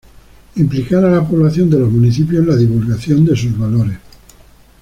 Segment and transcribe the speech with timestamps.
[0.55, 3.99] implicar a la población de los municipios en la divulgación de sus valores